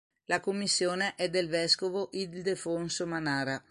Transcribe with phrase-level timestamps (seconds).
[0.25, 3.59] La commissione è del vescovo Ildefonso Manara.